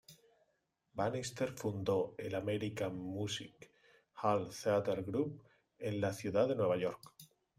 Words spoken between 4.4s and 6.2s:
Theatre Group en la